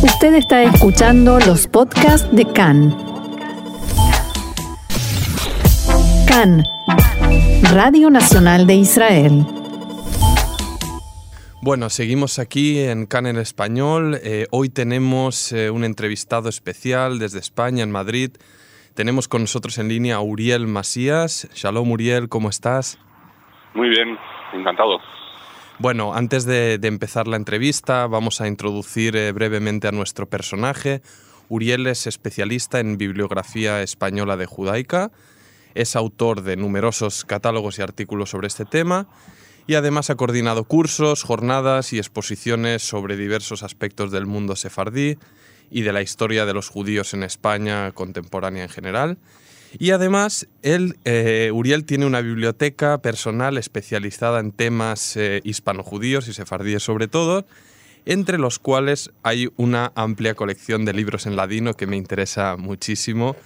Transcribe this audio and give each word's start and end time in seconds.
Usted 0.00 0.34
está 0.34 0.62
escuchando 0.62 1.40
los 1.40 1.66
podcasts 1.66 2.28
de 2.30 2.44
CAN. 2.52 2.96
CAN, 6.28 6.62
Radio 7.72 8.08
Nacional 8.08 8.68
de 8.68 8.74
Israel. 8.74 9.44
Bueno, 11.62 11.90
seguimos 11.90 12.38
aquí 12.38 12.78
en 12.78 13.06
CAN 13.06 13.26
en 13.26 13.38
español. 13.38 14.20
Eh, 14.22 14.46
hoy 14.52 14.68
tenemos 14.68 15.52
eh, 15.52 15.68
un 15.68 15.82
entrevistado 15.82 16.48
especial 16.48 17.18
desde 17.18 17.40
España, 17.40 17.82
en 17.82 17.90
Madrid. 17.90 18.30
Tenemos 18.94 19.26
con 19.26 19.40
nosotros 19.40 19.78
en 19.78 19.88
línea 19.88 20.16
a 20.16 20.20
Uriel 20.20 20.68
Masías. 20.68 21.50
Shalom, 21.54 21.90
Uriel, 21.90 22.28
¿cómo 22.28 22.50
estás? 22.50 23.00
Muy 23.74 23.88
bien, 23.88 24.16
encantado. 24.52 25.00
Bueno, 25.80 26.12
antes 26.12 26.44
de, 26.44 26.74
empezar 26.82 27.28
la 27.28 27.36
entrevista, 27.36 28.08
vamos 28.08 28.40
a 28.40 28.48
introducir 28.48 29.14
eh, 29.14 29.30
brevemente 29.30 29.86
a 29.86 29.92
nuestro 29.92 30.28
personaje. 30.28 31.02
Uriel 31.48 31.86
es 31.86 32.08
especialista 32.08 32.80
en 32.80 32.98
bibliografía 32.98 33.80
española 33.80 34.36
de 34.36 34.46
judaica, 34.46 35.12
es 35.76 35.94
autor 35.94 36.42
de 36.42 36.56
numerosos 36.56 37.24
catálogos 37.24 37.78
y 37.78 37.82
artículos 37.82 38.30
sobre 38.30 38.48
este 38.48 38.64
tema 38.64 39.06
y 39.68 39.76
además 39.76 40.10
ha 40.10 40.16
coordinado 40.16 40.64
cursos, 40.64 41.22
jornadas 41.22 41.92
y 41.92 41.98
exposiciones 41.98 42.82
sobre 42.82 43.16
diversos 43.16 43.62
aspectos 43.62 44.10
del 44.10 44.26
mundo 44.26 44.56
sefardí 44.56 45.16
y 45.70 45.82
de 45.82 45.92
la 45.92 46.02
historia 46.02 46.44
de 46.44 46.54
los 46.54 46.70
judíos 46.70 47.14
en 47.14 47.22
España 47.22 47.92
contemporánea 47.92 48.64
en 48.64 48.68
general. 48.68 49.18
Y 49.78 49.90
además, 49.90 50.48
él, 50.62 50.96
eh, 51.04 51.50
Uriel 51.52 51.84
tiene 51.84 52.06
una 52.06 52.20
biblioteca 52.20 52.98
personal 52.98 53.58
especializada 53.58 54.40
en 54.40 54.52
temas 54.52 55.16
eh, 55.16 55.40
hispano-judíos 55.44 56.28
y 56.28 56.32
sefardíes 56.32 56.82
sobre 56.82 57.08
todo, 57.08 57.44
entre 58.06 58.38
los 58.38 58.58
cuales 58.58 59.10
hay 59.22 59.48
una 59.56 59.92
amplia 59.94 60.34
colección 60.34 60.84
de 60.84 60.94
libros 60.94 61.26
en 61.26 61.36
ladino 61.36 61.74
que 61.74 61.86
me 61.86 61.96
interesa 61.96 62.56
muchísimo 62.56 63.36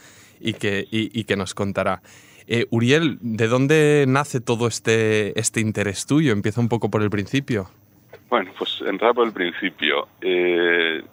y 0.41 0.55
que, 0.55 0.87
y, 0.91 1.25
que 1.25 1.37
nos 1.37 1.55
contará. 1.55 2.03
Eh, 2.47 2.67
Uriel, 2.71 3.19
¿de 3.21 3.49
dónde 3.49 4.05
nace 4.07 4.41
todo 4.41 4.69
este, 4.69 5.39
este 5.39 5.61
interés 5.61 6.07
tuyo? 6.07 6.33
Empieza 6.33 6.61
un 6.61 6.69
poco 6.69 6.91
por 6.91 7.03
el 7.03 7.11
principio. 7.11 7.71
Bueno, 8.29 8.51
pues 8.59 8.83
entrar 8.87 9.15
por 9.15 9.27
el 9.27 9.33
principio. 9.33 10.09
Mm, 10.23 11.05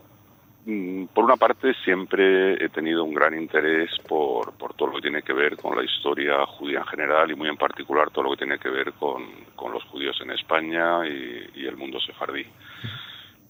por 1.14 1.24
una 1.24 1.38
parte, 1.38 1.74
siempre 1.86 2.64
he 2.64 2.70
tenido 2.70 3.04
un 3.04 3.14
gran 3.14 3.34
interés 3.34 3.92
por, 4.08 4.54
por, 4.54 4.74
todo 4.74 4.90
lo 4.90 4.96
que 4.96 5.04
tiene 5.04 5.22
que 5.24 5.34
ver 5.34 5.58
con 5.58 5.76
la 5.76 5.84
historia 5.84 6.46
judía 6.46 6.80
en 6.80 6.86
general 6.86 7.32
y 7.32 7.36
muy 7.36 7.50
en 7.50 7.58
particular 7.58 8.12
todo 8.12 8.26
lo 8.26 8.32
que 8.32 8.46
tiene 8.46 8.60
que 8.60 8.70
ver 8.70 8.94
con, 8.94 9.24
con 9.56 9.72
los 9.72 9.84
judíos 9.86 10.20
en 10.22 10.32
España 10.32 11.08
y, 11.08 11.66
el 11.66 11.78
mundo 11.78 12.00
sefardí. 12.00 12.46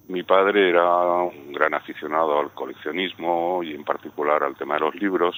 Mi 0.08 0.24
padre 0.24 0.70
era 0.70 0.86
un 1.24 1.52
gran 1.54 1.74
aficionado 1.74 2.40
al 2.40 2.52
coleccionismo 2.52 3.64
y 3.64 3.74
en 3.74 3.84
particular 3.84 4.44
al 4.44 4.56
tema 4.56 4.76
de 4.76 4.82
los 4.82 4.96
libros 4.96 5.36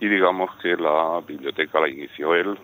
y 0.00 0.08
digamos 0.08 0.54
que 0.56 0.76
la 0.76 1.20
biblioteca 1.26 1.80
la 1.80 1.88
inició 1.88 2.34
él 2.34 2.58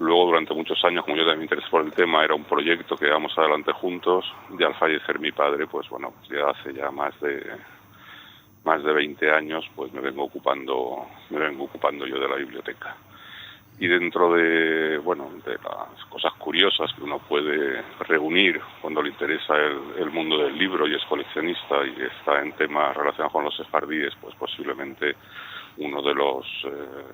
Luego, 0.00 0.26
durante 0.26 0.54
muchos 0.54 0.82
años, 0.84 1.04
como 1.04 1.16
yo 1.16 1.22
también 1.24 1.40
me 1.40 1.44
interesé 1.44 1.68
por 1.70 1.84
el 1.84 1.92
tema, 1.92 2.22
era 2.22 2.34
un 2.34 2.44
proyecto 2.44 2.96
que 2.96 3.06
íbamos 3.06 3.36
adelante 3.36 3.72
juntos. 3.72 4.24
Y 4.56 4.62
al 4.62 4.74
fallecer 4.74 5.18
mi 5.18 5.32
padre, 5.32 5.66
pues 5.66 5.88
bueno, 5.88 6.14
ya 6.30 6.50
hace 6.50 6.72
ya 6.72 6.90
más 6.90 7.18
de 7.20 7.42
más 8.64 8.82
de 8.84 8.92
20 8.92 9.30
años, 9.30 9.64
pues 9.74 9.92
me 9.92 10.00
vengo 10.00 10.24
ocupando 10.24 11.06
me 11.30 11.38
vengo 11.38 11.64
ocupando 11.64 12.06
yo 12.06 12.18
de 12.18 12.28
la 12.28 12.36
biblioteca. 12.36 12.96
Y 13.80 13.86
dentro 13.86 14.34
de 14.34 14.98
bueno 14.98 15.30
de 15.44 15.54
las 15.54 16.04
cosas 16.08 16.32
curiosas 16.34 16.92
que 16.94 17.02
uno 17.02 17.18
puede 17.18 17.82
reunir 18.00 18.60
cuando 18.80 19.02
le 19.02 19.10
interesa 19.10 19.54
el, 19.56 20.10
mundo 20.10 20.38
del 20.38 20.58
libro 20.58 20.86
y 20.86 20.94
es 20.94 21.04
coleccionista 21.04 21.84
y 21.86 22.02
está 22.02 22.42
en 22.42 22.52
temas 22.52 22.96
relacionados 22.96 23.32
con 23.32 23.44
los 23.44 23.58
esfardíes, 23.60 24.14
pues 24.20 24.34
posiblemente 24.34 25.14
uno 25.78 26.02
de 26.02 26.14
los 26.14 26.46
eh, 26.64 27.04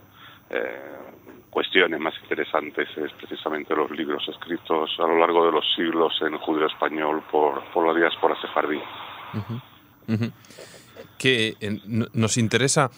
eh, 0.50 1.33
cuestiones 1.54 2.00
más 2.00 2.14
interesantes 2.20 2.88
es 2.96 3.12
precisamente 3.12 3.76
los 3.76 3.88
libros 3.92 4.28
escritos 4.28 4.90
a 4.98 5.02
lo 5.02 5.16
largo 5.16 5.46
de 5.46 5.52
los 5.52 5.64
siglos 5.76 6.12
en 6.20 6.36
judío 6.38 6.66
español 6.66 7.22
por, 7.30 7.62
por 7.72 7.86
la 7.86 7.98
diáspora 7.98 8.34
sefardí. 8.40 8.80
Que 11.16 11.54
nos 12.12 12.36
interesa, 12.38 12.90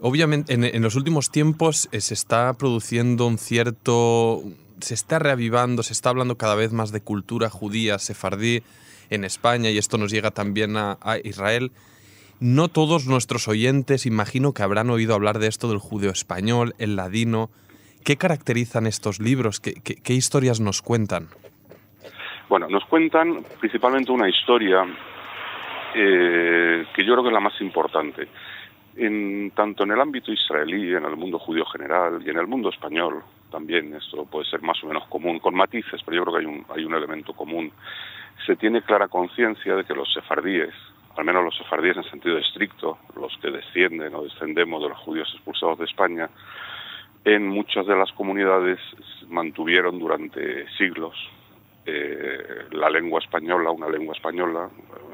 obviamente 0.00 0.54
en, 0.54 0.82
los 0.82 0.94
últimos 0.94 1.32
tiempos 1.32 1.88
eh, 1.90 2.00
se 2.00 2.14
está 2.14 2.54
produciendo 2.54 3.26
un 3.26 3.36
cierto, 3.36 4.42
se 4.80 4.94
está 4.94 5.18
reavivando, 5.18 5.82
se 5.82 5.92
está 5.92 6.10
hablando 6.10 6.38
cada 6.38 6.54
vez 6.54 6.72
más 6.72 6.92
de 6.92 7.00
cultura 7.00 7.50
judía 7.50 7.98
sefardí 7.98 8.62
en 9.10 9.24
España 9.24 9.70
y 9.70 9.78
esto 9.78 9.98
nos 9.98 10.12
llega 10.12 10.30
también 10.30 10.76
a 10.76 10.98
Israel. 11.24 11.72
No 12.38 12.68
todos 12.68 13.06
nuestros 13.06 13.48
oyentes 13.48 14.06
imagino 14.06 14.52
que 14.52 14.62
habrán 14.62 14.90
oído 14.90 15.14
hablar 15.14 15.40
de 15.40 15.48
esto 15.48 15.68
del 15.68 15.78
judeo 15.78 16.12
español, 16.12 16.74
el 16.78 16.94
ladino. 16.94 17.50
¿Qué 18.04 18.18
caracterizan 18.18 18.86
estos 18.86 19.18
libros? 19.18 19.60
¿Qué, 19.60 20.12
historias 20.12 20.60
nos 20.60 20.82
cuentan? 20.82 21.28
Bueno, 22.50 22.68
nos 22.68 22.84
cuentan 22.84 23.42
principalmente 23.58 24.12
una 24.12 24.28
historia 24.28 24.84
eh, 25.94 26.84
que 26.94 27.04
yo 27.04 27.14
creo 27.14 27.22
que 27.22 27.28
es 27.30 27.34
la 27.34 27.40
más 27.40 27.58
importante. 27.62 28.28
En, 28.96 29.52
tanto 29.52 29.84
en 29.84 29.92
el 29.92 30.00
ámbito 30.00 30.30
israelí, 30.30 30.94
en 30.94 31.06
el 31.06 31.16
mundo 31.16 31.38
judío 31.38 31.64
general 31.64 32.22
y 32.24 32.28
en 32.28 32.36
el 32.36 32.46
mundo 32.46 32.68
español 32.68 33.22
también, 33.50 33.94
esto 33.94 34.26
puede 34.26 34.44
ser 34.50 34.60
más 34.60 34.84
o 34.84 34.86
menos 34.86 35.06
común, 35.08 35.38
con 35.38 35.54
matices, 35.54 36.02
pero 36.04 36.18
yo 36.18 36.24
creo 36.24 36.34
que 36.34 36.40
hay 36.40 36.46
un, 36.46 36.66
hay 36.76 36.84
un 36.84 36.94
elemento 36.94 37.32
común. 37.32 37.72
Se 38.44 38.54
tiene 38.56 38.82
clara 38.82 39.08
conciencia 39.08 39.76
de 39.76 39.84
que 39.84 39.94
los 39.94 40.12
sefardíes, 40.12 40.74
al 41.16 41.24
menos 41.24 41.42
los 41.42 41.56
sefardíes 41.56 41.96
en 41.96 42.04
sentido 42.04 42.36
estricto, 42.36 42.98
los 43.16 43.34
que 43.38 43.50
descienden 43.50 44.14
o 44.14 44.24
descendemos 44.24 44.82
de 44.82 44.90
los 44.90 44.98
judíos 44.98 45.30
expulsados 45.34 45.78
de 45.78 45.86
España, 45.86 46.28
en 47.24 47.48
muchas 47.48 47.86
de 47.86 47.96
las 47.96 48.12
comunidades 48.12 48.78
mantuvieron 49.28 49.98
durante 49.98 50.68
siglos 50.76 51.14
eh, 51.86 52.66
la 52.72 52.90
lengua 52.90 53.20
española, 53.20 53.70
una 53.70 53.88
lengua 53.88 54.14
española, 54.14 54.68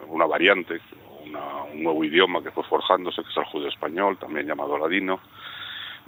una 0.08 0.26
variante, 0.26 0.80
un 1.24 1.82
nuevo 1.82 2.04
idioma 2.04 2.42
que 2.42 2.50
fue 2.50 2.64
forjándose, 2.64 3.22
que 3.22 3.30
es 3.30 3.36
el 3.36 3.44
judío 3.44 3.68
español, 3.68 4.18
también 4.18 4.46
llamado 4.46 4.76
ladino, 4.78 5.20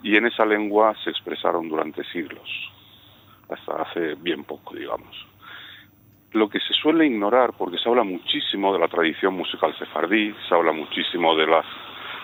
y 0.03 0.17
en 0.17 0.27
esa 0.27 0.45
lengua 0.45 0.95
se 1.03 1.11
expresaron 1.11 1.69
durante 1.69 2.05
siglos, 2.05 2.49
hasta 3.49 3.83
hace 3.83 4.15
bien 4.15 4.45
poco, 4.45 4.75
digamos. 4.75 5.27
Lo 6.33 6.49
que 6.49 6.59
se 6.61 6.73
suele 6.75 7.07
ignorar, 7.07 7.53
porque 7.57 7.79
se 7.79 7.89
habla 7.89 8.05
muchísimo 8.05 8.73
de 8.73 8.79
la 8.79 8.89
tradición 8.89 9.35
musical 9.35 9.77
sefardí, 9.79 10.35
se 10.49 10.55
habla 10.55 10.73
muchísimo 10.73 11.37
de 11.37 11.47
las 11.47 11.67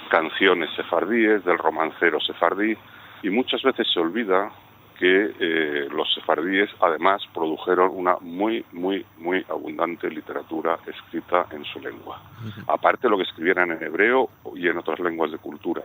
canciones 0.08 0.70
sefardíes, 0.74 1.44
del 1.44 1.58
romancero 1.58 2.18
sefardí, 2.20 2.76
y 3.22 3.30
muchas 3.30 3.62
veces 3.62 3.86
se 3.92 4.00
olvida 4.00 4.50
que 4.98 5.32
eh, 5.38 5.88
los 5.92 6.12
sefardíes 6.12 6.70
además 6.80 7.22
produjeron 7.32 7.90
una 7.94 8.16
muy, 8.20 8.64
muy, 8.72 9.06
muy 9.18 9.44
abundante 9.48 10.10
literatura 10.10 10.78
escrita 10.86 11.46
en 11.52 11.64
su 11.64 11.78
lengua. 11.78 12.20
Aparte 12.66 13.02
de 13.06 13.10
lo 13.10 13.16
que 13.16 13.22
escribieran 13.22 13.70
en 13.70 13.82
hebreo 13.82 14.28
y 14.56 14.66
en 14.66 14.76
otras 14.76 14.98
lenguas 14.98 15.30
de 15.30 15.38
cultura, 15.38 15.82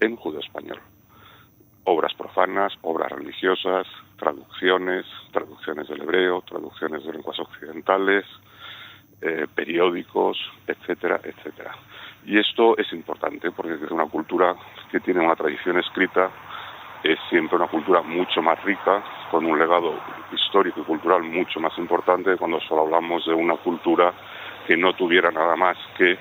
en 0.00 0.16
judeo 0.16 0.40
español 0.40 0.80
obras 1.84 2.14
profanas, 2.14 2.72
obras 2.82 3.12
religiosas, 3.12 3.86
traducciones, 4.18 5.06
traducciones 5.32 5.88
del 5.88 6.02
hebreo, 6.02 6.42
traducciones 6.42 7.04
de 7.04 7.12
lenguas 7.12 7.38
occidentales, 7.38 8.24
eh, 9.20 9.46
periódicos, 9.54 10.38
etcétera, 10.66 11.20
etcétera. 11.22 11.76
Y 12.26 12.38
esto 12.38 12.76
es 12.78 12.92
importante 12.92 13.50
porque 13.50 13.74
es 13.74 13.90
una 13.90 14.06
cultura 14.06 14.54
que 14.90 15.00
tiene 15.00 15.20
una 15.20 15.36
tradición 15.36 15.78
escrita, 15.78 16.30
es 17.02 17.18
siempre 17.28 17.56
una 17.56 17.68
cultura 17.68 18.00
mucho 18.02 18.40
más 18.40 18.62
rica, 18.64 19.04
con 19.30 19.44
un 19.44 19.58
legado 19.58 19.94
histórico 20.32 20.80
y 20.80 20.84
cultural 20.84 21.22
mucho 21.22 21.60
más 21.60 21.76
importante 21.78 22.36
cuando 22.36 22.60
solo 22.60 22.82
hablamos 22.82 23.26
de 23.26 23.34
una 23.34 23.56
cultura 23.56 24.12
que 24.66 24.76
no 24.76 24.94
tuviera 24.94 25.30
nada 25.30 25.56
más 25.56 25.76
que 25.98 26.18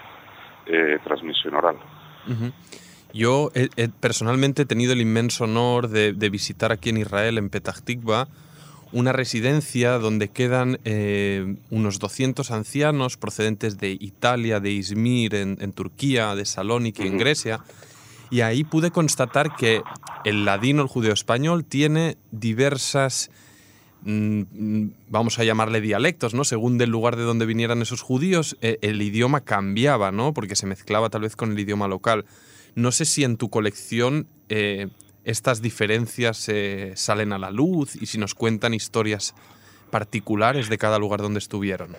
eh, 0.66 1.00
transmisión 1.04 1.56
oral. 1.56 1.77
Yo 3.13 3.51
he, 3.54 3.89
personalmente 3.89 4.63
he 4.63 4.66
tenido 4.66 4.94
el 4.94 5.01
inmenso 5.01 5.44
honor 5.44 5.89
de, 5.89 6.30
visitar 6.30 6.72
aquí 6.72 6.89
en 6.89 6.98
Israel, 6.98 7.38
en 7.38 7.50
Petah 7.50 7.74
Tikva, 7.74 8.27
una 8.94 9.12
residencia 9.12 9.98
donde 9.98 10.30
quedan 10.30 10.80
eh, 10.86 11.56
unos 11.72 12.00
200 12.00 12.51
ancianos 12.51 13.18
procedentes 13.18 13.78
de 13.80 13.98
Italia, 14.00 14.60
de 14.60 14.72
Izmir, 14.72 15.34
en, 15.36 15.74
Turquía, 15.74 16.36
de 16.36 16.45
Salónica, 16.45 17.04
en 17.04 17.18
Grecia. 17.18 17.60
Y 18.30 18.42
ahí 18.42 18.63
pude 18.63 18.92
constatar 18.92 19.56
que 19.56 19.81
el 20.25 20.45
ladino, 20.45 20.84
el 20.84 20.88
judeo 20.88 21.13
español, 21.13 21.66
tiene 21.66 22.18
diversas, 22.31 23.31
mm, 24.04 24.44
vamos 25.10 25.39
a 25.39 25.44
llamarle 25.44 25.81
dialectos, 25.81 26.36
¿no? 26.36 26.44
Según 26.44 26.78
del 26.78 26.92
lugar 26.92 27.16
de 27.16 27.24
donde 27.24 27.48
vinieran 27.48 27.81
esos 27.81 28.01
judíos, 28.01 28.57
eh, 28.62 28.78
el 28.81 29.01
idioma 29.01 29.42
cambiaba, 29.42 30.12
¿no? 30.12 30.34
Porque 30.34 30.56
se 30.56 30.68
mezclaba 30.68 31.10
tal 31.10 31.22
vez 31.22 31.36
con 31.36 31.51
el 31.51 31.60
idioma 31.60 31.88
local. 31.88 32.25
No 32.75 32.92
sé 32.92 33.06
si 33.06 33.24
en 33.24 33.38
tu 33.38 33.50
colección 33.50 34.28
eh, 34.50 34.88
estas 35.24 35.62
diferencias 35.62 36.50
eh, 36.50 36.94
salen 36.96 37.34
a 37.34 37.38
la 37.38 37.52
luz 37.52 37.96
y 37.96 38.06
si 38.06 38.18
nos 38.18 38.36
cuentan 38.36 38.74
historias 38.74 39.36
particulares 39.92 40.70
de 40.70 40.78
cada 40.78 41.00
lugar 41.00 41.22
donde 41.22 41.40
estuvieron. 41.40 41.96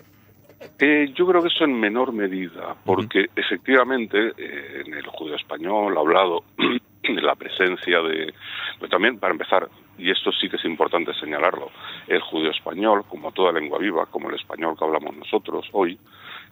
Eh, 0.79 1.11
yo 1.15 1.25
creo 1.27 1.41
que 1.41 1.47
eso 1.47 1.63
en 1.63 1.79
menor 1.79 2.11
medida, 2.11 2.75
porque 2.83 3.27
efectivamente 3.35 4.33
eh, 4.37 4.83
en 4.85 4.93
el 4.93 5.05
judío 5.07 5.35
español 5.35 5.95
ha 5.95 6.01
hablado 6.01 6.43
de 6.57 7.21
la 7.21 7.35
presencia 7.35 8.01
de... 8.01 8.33
Pero 8.79 8.89
también, 8.89 9.19
para 9.19 9.31
empezar, 9.31 9.69
y 9.97 10.11
esto 10.11 10.31
sí 10.31 10.49
que 10.49 10.57
es 10.57 10.65
importante 10.65 11.13
señalarlo, 11.13 11.71
el 12.07 12.19
judío 12.21 12.51
español, 12.51 13.05
como 13.07 13.31
toda 13.31 13.53
lengua 13.53 13.79
viva, 13.79 14.05
como 14.07 14.29
el 14.29 14.35
español 14.35 14.75
que 14.77 14.83
hablamos 14.83 15.15
nosotros 15.15 15.65
hoy, 15.71 15.97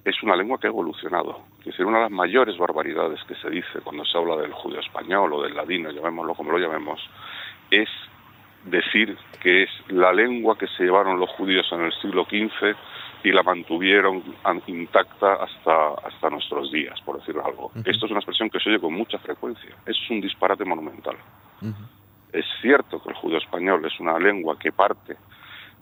es 0.05 0.21
una 0.23 0.35
lengua 0.35 0.59
que 0.59 0.67
ha 0.67 0.69
evolucionado. 0.69 1.41
Es 1.59 1.65
decir, 1.65 1.85
una 1.85 1.97
de 1.97 2.03
las 2.03 2.11
mayores 2.11 2.57
barbaridades 2.57 3.23
que 3.23 3.35
se 3.35 3.49
dice 3.49 3.79
cuando 3.83 4.03
se 4.05 4.17
habla 4.17 4.35
del 4.37 4.51
judío 4.51 4.79
español 4.79 5.33
o 5.33 5.43
del 5.43 5.55
ladino, 5.55 5.91
llamémoslo 5.91 6.35
como 6.35 6.51
lo 6.51 6.59
llamemos, 6.59 6.99
es 7.71 7.89
decir 8.65 9.17
que 9.41 9.63
es 9.63 9.69
la 9.89 10.13
lengua 10.13 10.57
que 10.57 10.67
se 10.67 10.83
llevaron 10.83 11.19
los 11.19 11.29
judíos 11.31 11.67
en 11.71 11.81
el 11.81 11.93
siglo 11.93 12.25
XV 12.25 12.75
y 13.23 13.31
la 13.31 13.43
mantuvieron 13.43 14.21
intacta 14.67 15.35
hasta, 15.35 15.93
hasta 16.05 16.29
nuestros 16.29 16.71
días, 16.71 16.99
por 17.01 17.19
decirlo 17.19 17.45
algo. 17.45 17.71
Esto 17.85 18.05
es 18.05 18.11
una 18.11 18.19
expresión 18.19 18.49
que 18.49 18.59
se 18.59 18.69
oye 18.69 18.79
con 18.79 18.93
mucha 18.93 19.17
frecuencia. 19.19 19.75
Es 19.85 19.97
un 20.09 20.19
disparate 20.19 20.65
monumental. 20.65 21.15
Es 22.33 22.45
cierto 22.61 23.01
que 23.01 23.09
el 23.09 23.15
judío 23.15 23.37
español 23.37 23.85
es 23.85 23.97
una 23.99 24.19
lengua 24.19 24.57
que 24.59 24.71
parte 24.73 25.15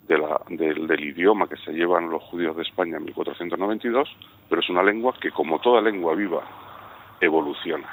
de 0.07 0.17
la, 0.17 0.41
del 0.49 1.03
idioma 1.03 1.47
que 1.47 1.57
se 1.57 1.71
llevan 1.71 2.09
los 2.09 2.23
judíos 2.23 2.55
de 2.55 2.63
España 2.63 2.97
en 2.97 3.05
1492, 3.05 4.09
pero 4.49 4.61
es 4.61 4.69
una 4.69 4.83
lengua 4.83 5.13
que, 5.19 5.31
como 5.31 5.59
toda 5.59 5.81
lengua 5.81 6.15
viva, 6.15 6.41
evoluciona. 7.19 7.87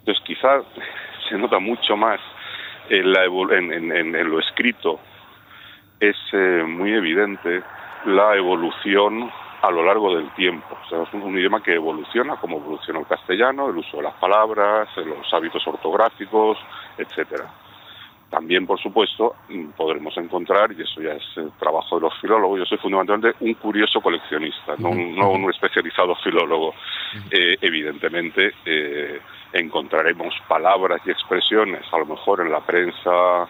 Entonces, 0.00 0.22
quizás 0.24 0.64
se 1.28 1.36
nota 1.36 1.58
mucho 1.58 1.96
más 1.96 2.20
en, 2.88 3.12
la 3.12 3.24
en, 3.24 3.92
en, 3.92 4.30
lo 4.30 4.38
escrito, 4.38 5.00
es 5.98 6.16
eh, 6.32 6.62
muy 6.66 6.92
evidente 6.92 7.62
la 8.04 8.36
evolución 8.36 9.30
a 9.62 9.70
lo 9.70 9.82
largo 9.84 10.14
del 10.16 10.30
tiempo. 10.34 10.78
O 10.84 10.88
sea, 10.88 11.02
es 11.02 11.12
un, 11.12 11.36
idioma 11.36 11.62
que 11.62 11.74
evoluciona, 11.74 12.36
como 12.36 12.58
evoluciona 12.58 13.00
el 13.00 13.06
castellano, 13.06 13.68
el 13.68 13.78
uso 13.78 13.96
de 13.96 14.04
las 14.04 14.14
palabras, 14.14 14.88
los 14.96 15.32
hábitos 15.32 15.66
ortográficos, 15.66 16.58
etcétera. 16.98 17.46
También, 18.30 18.66
por 18.66 18.80
supuesto, 18.80 19.36
podremos 19.76 20.16
encontrar, 20.16 20.72
y 20.72 20.82
eso 20.82 21.00
ya 21.00 21.12
es 21.12 21.24
el 21.36 21.52
trabajo 21.60 21.96
de 21.96 22.02
los 22.02 22.20
filólogos, 22.20 22.58
yo 22.58 22.64
soy 22.66 22.78
fundamentalmente 22.78 23.36
un 23.40 23.54
curioso 23.54 24.00
coleccionista, 24.00 24.74
no 24.78 24.90
un, 24.90 25.48
especializado 25.48 26.16
filólogo. 26.16 26.74
Eh, 27.30 27.56
evidentemente, 27.60 28.52
eh, 28.64 29.20
encontraremos 29.52 30.34
palabras 30.48 31.00
y 31.06 31.10
expresiones, 31.10 31.82
a 31.92 31.98
lo 31.98 32.06
mejor 32.06 32.40
en 32.40 32.50
la 32.50 32.60
prensa 32.60 33.48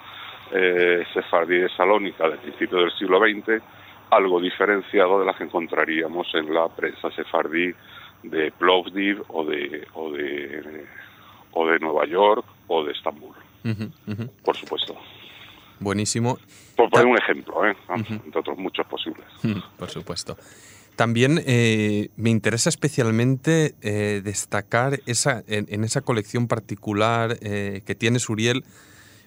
eh, 0.52 1.04
sefardí 1.12 1.58
de 1.58 1.68
Salónica 1.70 2.28
del 2.28 2.38
principio 2.38 2.78
del 2.78 2.92
siglo 2.92 3.18
XX, 3.18 3.62
algo 4.10 4.40
diferenciado 4.40 5.18
de 5.18 5.26
las 5.26 5.36
que 5.36 5.44
encontraríamos 5.44 6.32
en 6.34 6.54
la 6.54 6.68
prensa 6.68 7.10
sefardí 7.10 7.74
de 8.22 8.52
Plovdiv 8.52 9.22
o 9.28 9.44
de, 9.44 9.86
o 9.94 10.10
de, 10.10 10.86
o 11.56 11.66
de 11.66 11.78
Nueva 11.78 12.06
York 12.06 12.44
o 12.68 12.84
de 12.84 12.92
Estambul. 12.92 13.34
Por 14.44 14.56
supuesto. 14.56 14.94
Buenísimo. 15.80 16.38
Por 16.76 16.90
poner 16.90 17.06
un 17.06 17.18
ejemplo, 17.18 17.66
¿eh? 17.66 17.74
entre 17.96 18.40
otros 18.40 18.58
muchos 18.58 18.86
posibles. 18.86 19.26
Por 19.78 19.88
supuesto. 19.88 20.36
También 20.96 21.42
eh, 21.46 22.10
me 22.16 22.30
interesa 22.30 22.68
especialmente 22.68 23.74
eh, 23.80 24.20
destacar 24.22 25.00
esa, 25.06 25.42
en, 25.46 25.84
esa 25.84 26.02
colección 26.02 26.46
particular 26.46 27.38
eh, 27.40 27.82
que 27.84 27.94
tienes, 27.94 28.28
Uriel, 28.28 28.64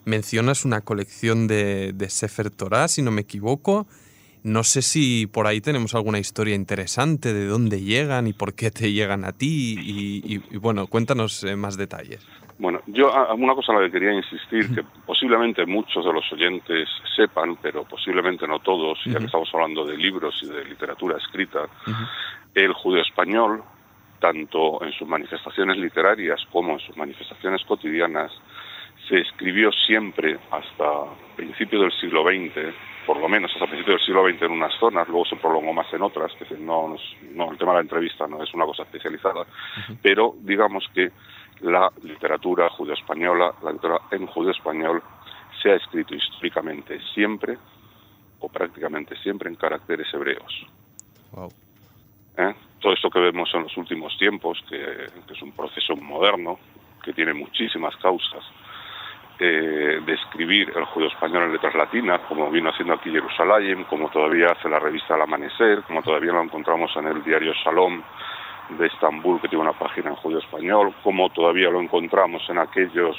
mencionas 0.05 0.65
una 0.65 0.81
colección 0.81 1.47
de, 1.47 1.93
de 1.93 2.09
Sefer 2.09 2.49
Torah, 2.51 2.87
si 2.87 3.01
no 3.01 3.11
me 3.11 3.21
equivoco, 3.21 3.87
no 4.43 4.63
sé 4.63 4.81
si 4.81 5.27
por 5.27 5.47
ahí 5.47 5.61
tenemos 5.61 5.95
alguna 5.95 6.19
historia 6.19 6.55
interesante 6.55 7.33
de 7.33 7.45
dónde 7.45 7.81
llegan 7.81 8.27
y 8.27 8.33
por 8.33 8.53
qué 8.53 8.71
te 8.71 8.91
llegan 8.91 9.25
a 9.25 9.33
ti. 9.33 9.75
Y, 9.79 10.57
bueno, 10.57 10.87
cuéntanos 10.87 11.43
eh, 11.43 11.55
más 11.55 11.77
detalles. 11.77 12.25
Bueno, 12.57 12.81
yo 12.87 13.09
una 13.35 13.55
cosa 13.55 13.71
en 13.71 13.79
la 13.79 13.85
que 13.85 13.91
quería 13.93 14.13
insistir, 14.13 14.75
que 14.75 14.83
posiblemente 15.05 15.65
muchos 15.65 16.03
de 16.03 16.11
los 16.11 16.29
oyentes 16.33 16.89
sepan, 17.15 17.55
pero 17.61 17.85
posiblemente 17.85 18.45
no 18.47 18.59
todos, 18.59 18.99
ya 19.05 19.17
que 19.17 19.25
estamos 19.25 19.49
hablando 19.53 19.85
de 19.85 19.95
libros 19.95 20.35
y 20.43 20.47
de 20.47 20.65
literatura 20.65 21.17
escrita, 21.17 21.61
el 22.53 22.73
judío 22.73 23.01
español, 23.01 23.63
tanto 24.19 24.83
en 24.83 24.91
sus 24.91 25.07
manifestaciones 25.07 25.77
literarias 25.77 26.41
como 26.51 26.73
en 26.73 26.79
sus 26.79 26.97
manifestaciones 26.97 27.63
cotidianas, 27.63 28.31
se 29.07 29.19
escribió 29.19 29.71
siempre 29.71 30.37
hasta 30.51 31.05
principios 31.37 31.83
del 31.83 31.93
siglo 31.93 32.23
XX 32.23 32.75
por 33.05 33.17
lo 33.17 33.27
menos 33.27 33.51
hasta 33.53 33.65
principios 33.65 33.99
del 33.99 34.05
siglo 34.05 34.29
XX 34.29 34.43
en 34.43 34.51
unas 34.51 34.73
zonas, 34.79 35.07
luego 35.07 35.25
se 35.25 35.35
prolongó 35.35 35.73
más 35.73 35.91
en 35.93 36.01
otras, 36.01 36.31
que 36.33 36.57
no, 36.57 36.95
no 37.33 37.51
el 37.51 37.57
tema 37.57 37.71
de 37.71 37.77
la 37.77 37.81
entrevista 37.81 38.27
no 38.27 38.43
es 38.43 38.53
una 38.53 38.65
cosa 38.65 38.83
especializada, 38.83 39.45
pero 40.01 40.35
digamos 40.41 40.87
que 40.93 41.11
la 41.61 41.91
literatura 42.03 42.69
judeo-española, 42.69 43.53
la 43.63 43.71
literatura 43.71 44.07
en 44.11 44.27
judeo-español, 44.27 45.01
se 45.61 45.71
ha 45.71 45.75
escrito 45.75 46.15
históricamente 46.15 46.99
siempre, 47.13 47.57
o 48.39 48.47
prácticamente 48.47 49.17
siempre, 49.17 49.49
en 49.49 49.55
caracteres 49.55 50.07
hebreos. 50.13 50.65
¿Eh? 52.37 52.53
Todo 52.79 52.93
esto 52.93 53.09
que 53.09 53.19
vemos 53.19 53.49
en 53.53 53.63
los 53.63 53.75
últimos 53.75 54.17
tiempos, 54.17 54.63
que 54.69 55.07
es 55.29 55.41
un 55.41 55.51
proceso 55.51 55.95
moderno, 55.97 56.57
que 57.03 57.11
tiene 57.11 57.33
muchísimas 57.33 57.95
causas, 57.97 58.43
eh, 59.39 60.01
el 60.05 60.85
judío 60.85 61.07
español 61.07 61.43
en 61.43 61.53
letras 61.53 61.73
latinas, 61.73 62.21
como 62.27 62.49
vino 62.51 62.69
haciendo 62.69 62.93
aquí 62.93 63.09
Jerusalén, 63.09 63.85
como 63.85 64.09
todavía 64.09 64.47
hace 64.47 64.67
la 64.67 64.79
revista 64.79 65.15
El 65.15 65.21
Amanecer, 65.21 65.83
como 65.83 66.01
todavía 66.01 66.33
lo 66.33 66.41
encontramos 66.41 66.91
en 66.97 67.07
el 67.07 67.23
diario 67.23 67.53
Shalom 67.53 68.01
de 68.77 68.87
Estambul, 68.87 69.41
que 69.41 69.47
tiene 69.47 69.63
una 69.63 69.73
página 69.73 70.09
en 70.09 70.15
judío 70.17 70.39
español, 70.39 70.93
como 71.03 71.29
todavía 71.29 71.69
lo 71.69 71.79
encontramos 71.81 72.47
en 72.49 72.57
aquellos 72.57 73.15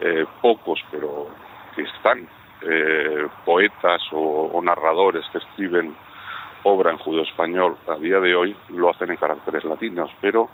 eh, 0.00 0.24
pocos, 0.40 0.82
pero 0.90 1.28
que 1.76 1.82
están, 1.82 2.26
eh, 2.62 3.26
poetas 3.44 4.02
o, 4.12 4.60
narradores 4.62 5.24
que 5.32 5.38
escriben 5.38 5.94
obra 6.64 6.92
en 6.92 6.98
judío 6.98 7.22
español 7.22 7.76
a 7.88 7.96
día 7.96 8.20
de 8.20 8.34
hoy, 8.34 8.56
lo 8.70 8.90
hacen 8.90 9.10
en 9.10 9.16
caracteres 9.16 9.64
latinos, 9.64 10.10
pero 10.20 10.48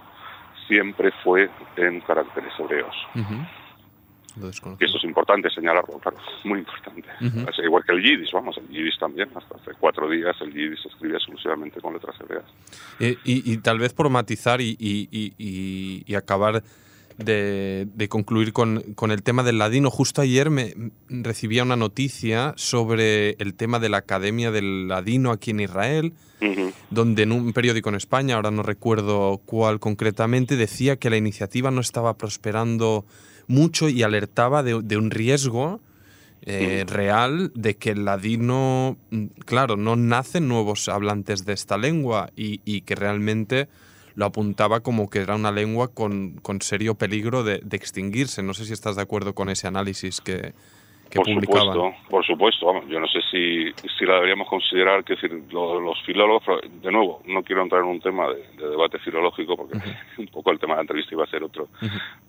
siempre 0.67 1.13
fue 1.23 1.51
en 1.77 2.01
caracteres 2.01 2.53
hebreos. 2.59 2.97
Y 4.81 4.85
esto 4.85 4.99
es 4.99 5.05
importante 5.05 5.51
señalarlo, 5.51 5.99
claro, 5.99 6.19
muy 6.45 6.61
importante. 6.61 7.09
igual 7.65 7.85
que 7.85 7.93
el 7.93 8.03
yidis, 8.03 8.31
vamos, 8.33 8.57
el 8.59 8.69
yidis 8.69 8.99
también, 8.99 9.29
hasta 9.35 9.57
hace 9.57 9.73
cuatro 9.79 10.09
días 10.09 10.37
el 10.41 10.53
yidis 10.53 10.81
se 10.83 10.89
escribe 10.89 11.17
exclusivamente 11.17 11.81
con 11.81 11.95
letras 11.95 12.17
hebreas. 12.21 12.45
Eh, 13.01 13.17
y, 13.25 13.57
tal 13.59 13.79
vez 13.79 13.93
por 13.93 14.09
matizar 14.11 14.61
y, 14.61 16.15
acabar 16.17 16.63
de, 17.19 18.07
concluir 18.09 18.53
con, 18.53 18.83
el 19.11 19.23
tema 19.23 19.43
del 19.43 19.59
ladino, 19.59 19.91
justo 19.91 20.23
ayer 20.23 20.51
me 20.51 20.75
recibía 21.09 21.63
una 21.63 21.77
noticia 21.77 22.53
sobre 22.57 23.31
el 23.39 23.55
tema 23.55 23.79
de 23.79 23.89
la 23.89 23.99
Academia 23.99 24.51
del 24.51 24.89
Ladino 24.89 25.33
aquí 25.33 25.51
en 25.51 25.61
Israel, 25.61 26.15
donde 26.91 27.25
en 27.25 27.33
un 27.33 27.53
periódico 27.53 27.89
en 27.89 27.97
España, 27.97 28.37
ahora 28.37 28.51
no 28.51 28.63
recuerdo 28.63 29.41
cuál 29.45 29.81
concretamente, 29.81 30.57
decía 30.57 30.97
que 30.97 31.11
la 31.11 31.17
iniciativa 31.17 31.71
no 31.71 31.81
estaba 31.81 32.17
prosperando 32.17 33.05
mucho 33.49 33.89
y 33.89 34.03
alertaba 34.03 34.63
de, 34.63 34.75
un 34.75 35.11
riesgo 35.11 35.81
eh, 36.43 36.85
real 36.87 37.51
de 37.55 37.77
que 37.77 37.91
el 37.91 38.05
ladino, 38.05 38.97
mm, 39.11 39.25
claro, 39.45 39.77
no 39.77 39.97
nacen 39.97 40.47
nuevos 40.47 40.89
hablantes 40.89 41.45
de 41.45 41.55
esta 41.55 41.77
lengua 41.77 42.31
y, 42.37 42.83
que 42.83 42.95
realmente 42.95 43.69
lo 44.15 44.27
apuntaba 44.27 44.81
como 44.81 45.11
que 45.11 45.21
era 45.21 45.35
una 45.35 45.51
lengua 45.51 45.89
con, 45.89 46.41
serio 46.61 46.95
peligro 46.95 47.43
de, 47.43 47.63
extinguirse. 47.73 48.43
No 48.43 48.55
sé 48.55 48.67
si 48.67 48.73
estás 48.73 48.97
de 48.97 49.03
acuerdo 49.03 49.35
con 49.35 49.49
ese 49.49 49.67
análisis 49.67 50.21
que, 50.21 50.55
por 51.15 51.27
Supuesto, 51.27 51.95
por 52.11 52.27
supuesto, 52.27 52.87
yo 52.87 53.01
no 53.01 53.07
sé 53.07 53.21
si, 53.31 53.73
si 53.97 54.05
la 54.05 54.15
deberíamos 54.15 54.49
considerar, 54.49 55.03
que 55.05 55.15
decir, 55.15 55.33
los, 55.51 56.03
filólogos, 56.05 56.43
de 56.83 56.93
nuevo, 56.93 57.23
no 57.27 57.43
quiero 57.43 57.63
entrar 57.63 57.81
en 57.83 57.89
un 57.89 58.01
tema 58.01 58.29
de, 58.29 58.69
debate 58.69 58.99
filológico 58.99 59.57
porque 59.57 59.79
un 60.19 60.27
poco 60.27 60.51
el 60.51 60.59
tema 60.59 60.75
de 60.75 60.79
la 60.79 60.83
entrevista 60.83 61.15
iba 61.15 61.25
a 61.25 61.29
ser 61.29 61.43
otro, 61.43 61.69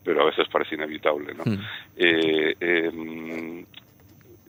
pero 0.04 0.22
a 0.22 0.26
veces 0.26 0.48
parece 0.50 0.76
inevitable, 0.76 1.34
¿no? 1.34 1.44
Eh, 1.98 2.56
em, 2.60 3.66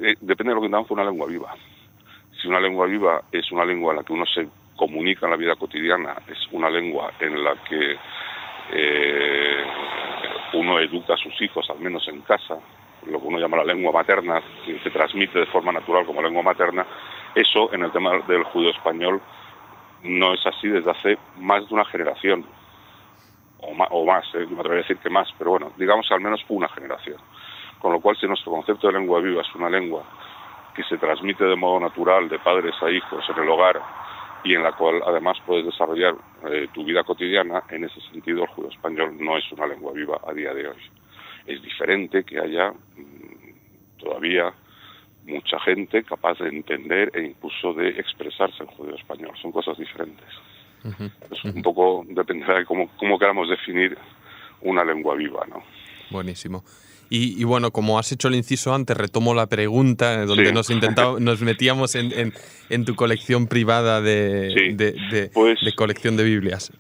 eh, 0.01 0.17
depende 0.21 0.51
de 0.51 0.55
lo 0.55 0.61
que 0.61 0.67
entendamos 0.67 0.89
por 0.89 0.99
una 0.99 1.11
lengua 1.11 1.27
viva. 1.27 1.55
Si 2.41 2.47
una 2.47 2.61
lengua 2.61 2.87
viva 2.87 3.23
es 3.33 3.51
una 3.51 3.65
lengua 3.65 3.93
en 3.93 3.99
la 3.99 4.05
que 4.05 4.13
uno 4.13 4.27
se 4.27 4.49
comunica 4.77 5.27
en 5.27 5.33
la 5.33 5.37
vida 5.37 5.57
cotidiana, 5.57 6.17
es 6.29 6.39
una 6.53 6.71
lengua 6.71 7.13
en 7.19 7.43
la 7.43 7.55
que 7.69 7.97
eh, 8.73 9.65
uno 10.55 10.79
educa 10.79 11.15
a 11.15 11.17
sus 11.17 11.41
hijos, 11.43 11.69
al 11.69 11.81
menos 11.81 12.07
en 12.09 12.21
casa, 12.23 12.59
lo 13.07 13.21
que 13.21 13.27
uno 13.27 13.39
llama 13.39 13.59
la 13.59 13.65
lengua 13.65 13.93
materna, 13.93 14.43
que 14.65 14.79
se 14.81 14.91
transmite 14.91 15.39
de 15.39 15.47
forma 15.47 15.73
natural 15.73 16.07
como 16.07 16.23
lengua 16.23 16.43
materna, 16.43 16.87
eso 17.35 17.73
en 17.73 17.83
el 17.83 17.93
tema 17.93 18.19
del 18.27 18.45
judío 18.45 18.71
español 18.71 19.21
no 20.03 20.35
es 20.35 20.47
así 20.47 20.69
desde 20.69 20.91
hace 20.91 21.19
más 21.39 21.69
de 21.69 21.75
una 21.75 21.85
generación, 21.85 22.45
o 23.59 23.75
más, 23.75 23.89
o 23.91 24.05
más 24.05 24.25
eh, 24.35 24.47
me 24.49 24.61
atrevería 24.61 24.85
a 24.85 24.89
decir 24.89 24.99
que 24.99 25.11
más, 25.11 25.29
pero 25.39 25.51
bueno, 25.51 25.73
digamos 25.77 26.11
al 26.11 26.21
menos 26.21 26.45
una 26.49 26.69
generación. 26.69 27.19
Con 27.79 27.93
lo 27.93 28.01
cual, 28.01 28.17
si 28.17 28.27
nuestro 28.27 28.53
concepto 28.53 28.87
de 28.87 28.95
lengua 28.95 29.21
viva 29.21 29.43
es 29.43 29.55
una 29.55 29.71
lengua 29.71 30.03
que 30.75 30.83
se 30.85 30.99
transmite 30.99 31.45
de 31.45 31.57
modo 31.57 31.81
natural 31.81 32.29
de 32.29 32.39
padres 32.39 32.75
a 32.83 32.91
hijos 32.91 33.25
en 33.29 33.43
el 33.43 33.49
hogar 33.49 33.81
y 34.45 34.55
en 34.55 34.63
la 34.63 34.73
cual 34.73 35.03
además 35.07 35.39
puedes 35.47 35.67
desarrollar 35.67 36.15
eh, 36.51 36.69
tu 36.73 36.85
vida 36.85 37.05
cotidiana, 37.05 37.63
en 37.69 37.85
ese 37.85 38.01
sentido 38.13 38.43
el 38.45 38.49
judío 38.49 38.71
español 38.71 39.17
no 39.19 39.37
es 39.37 39.51
una 39.53 39.67
lengua 39.67 39.93
viva 39.93 40.21
a 40.27 40.33
día 40.33 40.55
de 40.55 40.69
hoy. 40.69 41.00
Es 41.51 41.63
diferente 41.63 42.25
que 42.25 42.39
haya 42.39 42.71
mm, 42.71 43.99
todavía 43.99 44.53
mucha 45.27 45.59
gente 45.61 46.03
capaz 46.05 46.39
de 46.39 46.49
entender 46.49 47.11
e 47.15 47.23
incluso 47.23 47.75
de 47.75 47.91
expresarse 47.91 48.63
en 48.63 48.69
judío 48.69 48.95
español. 48.97 49.33
Son 49.41 49.53
cosas 49.53 49.77
diferentes. 49.79 50.29
Es 51.31 51.45
un 51.45 51.63
poco 51.63 52.05
dependerá 52.09 52.59
de 52.59 52.65
cómo, 52.65 52.89
cómo 52.97 53.19
queramos 53.19 53.51
definir 53.51 53.99
una 54.63 54.83
lengua 54.83 55.15
viva, 55.15 55.47
¿no? 55.47 55.63
Buenísimo. 56.11 56.65
Y, 57.13 57.43
bueno, 57.43 57.73
como 57.73 57.99
has 57.99 58.13
hecho 58.13 58.29
el 58.29 58.37
inciso 58.37 58.73
antes, 58.73 58.97
retomo 58.97 59.35
la 59.35 59.49
pregunta, 59.49 60.23
eh, 60.23 60.27
donde 60.27 60.53
nos, 60.53 60.71
intentaba, 60.71 61.17
nos 61.21 61.41
metíamos 61.41 61.97
en, 61.97 62.33
en, 62.69 62.85
tu 62.85 62.95
colección 62.95 63.49
privada 63.49 64.01
de, 64.01 64.75
de, 64.77 65.31
pues 65.35 65.59
colección 65.75 66.17
de 66.17 66.23
Biblias. 66.23 66.73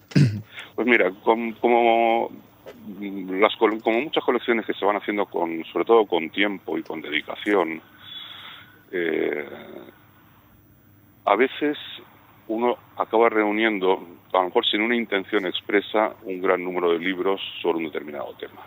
Pues 0.76 0.86
mira, 0.86 1.12
como, 1.24 2.30
las, 3.40 3.56
como 3.56 4.00
muchas 4.00 4.24
colecciones 4.24 4.66
que 4.66 4.74
se 4.74 4.84
van 4.84 4.96
haciendo 4.96 5.26
con, 5.26 5.64
sobre 5.66 5.84
todo 5.84 6.06
con 6.06 6.30
tiempo 6.30 6.78
y 6.78 6.82
con 6.82 7.00
dedicación, 7.00 7.80
eh, 8.92 9.48
a 11.24 11.36
veces 11.36 11.78
uno 12.48 12.76
acaba 12.96 13.28
reuniendo, 13.28 14.04
a 14.32 14.38
lo 14.38 14.44
mejor 14.44 14.66
sin 14.66 14.82
una 14.82 14.96
intención 14.96 15.46
expresa, 15.46 16.14
un 16.24 16.40
gran 16.40 16.64
número 16.64 16.92
de 16.92 16.98
libros 16.98 17.40
sobre 17.62 17.78
un 17.78 17.84
determinado 17.84 18.34
tema. 18.38 18.62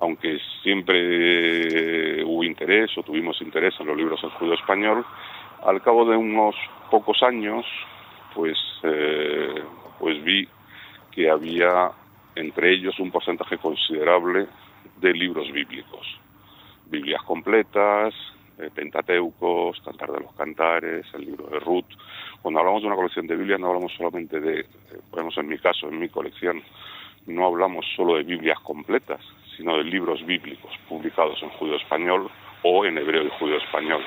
Aunque 0.00 0.38
siempre 0.62 2.24
hubo 2.24 2.42
interés 2.42 2.90
o 2.98 3.04
tuvimos 3.04 3.40
interés 3.40 3.74
en 3.78 3.86
los 3.86 3.96
libros 3.96 4.20
en 4.24 4.30
judío 4.30 4.54
español, 4.54 5.04
al 5.64 5.80
cabo 5.80 6.04
de 6.04 6.16
unos 6.16 6.56
pocos 6.90 7.22
años, 7.22 7.64
pues, 8.34 8.58
eh, 8.82 9.62
pues 10.00 10.22
vi 10.24 10.48
que 11.12 11.30
había 11.30 11.92
entre 12.34 12.72
ellos 12.72 12.98
un 12.98 13.10
porcentaje 13.10 13.58
considerable 13.58 14.46
de 15.00 15.12
libros 15.12 15.50
bíblicos. 15.50 16.06
Biblias 16.86 17.22
completas, 17.22 18.14
eh, 18.58 18.70
Pentateucos, 18.74 19.80
Cantar 19.80 20.12
de 20.12 20.20
los 20.20 20.34
Cantares, 20.34 21.06
el 21.14 21.26
libro 21.26 21.46
de 21.46 21.58
Ruth. 21.58 21.86
Cuando 22.42 22.60
hablamos 22.60 22.82
de 22.82 22.88
una 22.88 22.96
colección 22.96 23.26
de 23.26 23.36
Biblias 23.36 23.60
no 23.60 23.68
hablamos 23.68 23.92
solamente 23.94 24.40
de, 24.40 24.60
eh, 24.60 24.66
en 25.36 25.48
mi 25.48 25.58
caso, 25.58 25.88
en 25.88 25.98
mi 25.98 26.08
colección, 26.08 26.62
no 27.26 27.46
hablamos 27.46 27.86
solo 27.96 28.16
de 28.16 28.24
Biblias 28.24 28.58
completas, 28.60 29.20
sino 29.56 29.76
de 29.76 29.84
libros 29.84 30.24
bíblicos 30.26 30.72
publicados 30.88 31.42
en 31.42 31.50
judío 31.50 31.76
español 31.76 32.30
o 32.62 32.84
en 32.84 32.98
hebreo 32.98 33.24
y 33.24 33.30
judío 33.38 33.56
español. 33.56 34.02